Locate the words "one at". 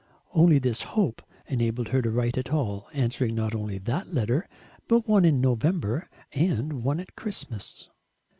6.83-7.15